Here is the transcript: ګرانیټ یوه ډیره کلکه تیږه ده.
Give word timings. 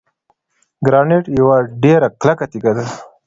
ګرانیټ 0.85 1.25
یوه 1.39 1.57
ډیره 1.83 2.07
کلکه 2.21 2.45
تیږه 2.51 2.71
ده. 2.77 2.85